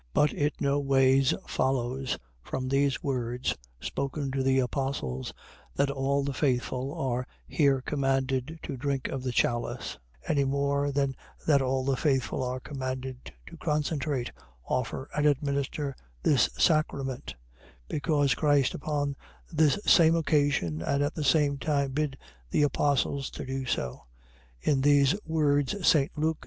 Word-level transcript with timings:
But 0.15 0.33
it 0.33 0.59
no 0.59 0.79
ways 0.79 1.31
follows 1.47 2.17
from 2.41 2.67
these 2.67 3.03
words 3.03 3.55
spoken 3.79 4.31
to 4.31 4.41
the 4.41 4.57
apostles, 4.57 5.31
that 5.75 5.91
all 5.91 6.23
the 6.23 6.33
faithful 6.33 6.91
are 6.99 7.27
here 7.47 7.81
commanded 7.83 8.57
to 8.63 8.77
drink 8.77 9.09
of 9.09 9.21
the 9.21 9.31
chalice; 9.31 9.99
any 10.27 10.43
more 10.43 10.91
than 10.91 11.15
that 11.45 11.61
all 11.61 11.85
the 11.85 11.95
faithful 11.95 12.41
are 12.43 12.59
commanded 12.59 13.31
to 13.45 13.57
consecrate, 13.57 14.31
offer 14.65 15.07
and 15.15 15.27
administer 15.27 15.95
this 16.23 16.49
sacrament; 16.57 17.35
because 17.87 18.33
Christ 18.33 18.73
upon 18.73 19.15
this 19.53 19.77
same 19.85 20.15
occasion, 20.15 20.81
and 20.81 21.03
at 21.03 21.13
the 21.13 21.23
same 21.23 21.59
time, 21.59 21.91
bid 21.91 22.17
the 22.49 22.63
apostles 22.63 23.29
do 23.29 23.67
so; 23.67 24.05
in 24.61 24.81
these 24.81 25.13
words, 25.27 25.73
St. 25.87 26.09
Luke 26.17 26.37
22. 26.39 26.39